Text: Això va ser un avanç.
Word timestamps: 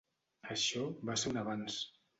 Això 0.55 0.87
va 1.11 1.21
ser 1.25 1.33
un 1.35 1.41
avanç. 1.47 1.83